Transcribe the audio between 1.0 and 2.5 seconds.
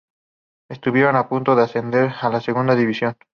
a punto de ascender a la